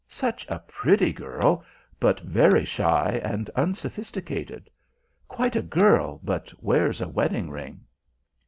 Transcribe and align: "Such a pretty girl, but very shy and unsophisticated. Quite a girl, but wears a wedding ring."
"Such 0.09 0.47
a 0.49 0.57
pretty 0.57 1.13
girl, 1.13 1.63
but 1.99 2.19
very 2.21 2.65
shy 2.65 3.21
and 3.23 3.47
unsophisticated. 3.51 4.67
Quite 5.27 5.55
a 5.55 5.61
girl, 5.61 6.19
but 6.23 6.51
wears 6.59 7.01
a 7.01 7.07
wedding 7.07 7.51
ring." 7.51 7.81